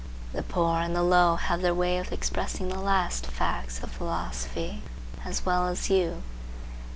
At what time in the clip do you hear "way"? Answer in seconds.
1.75-1.99